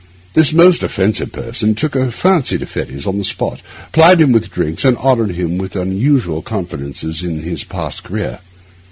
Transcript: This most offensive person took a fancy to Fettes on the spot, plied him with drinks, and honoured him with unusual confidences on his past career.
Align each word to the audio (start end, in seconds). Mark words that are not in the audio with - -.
This 0.33 0.51
most 0.51 0.81
offensive 0.81 1.31
person 1.31 1.75
took 1.75 1.95
a 1.95 2.09
fancy 2.09 2.57
to 2.57 2.65
Fettes 2.65 3.05
on 3.05 3.19
the 3.19 3.23
spot, 3.23 3.61
plied 3.91 4.19
him 4.19 4.31
with 4.31 4.49
drinks, 4.49 4.83
and 4.83 4.97
honoured 4.97 5.33
him 5.35 5.59
with 5.59 5.75
unusual 5.75 6.41
confidences 6.41 7.23
on 7.23 7.41
his 7.43 7.63
past 7.63 8.03
career. 8.05 8.39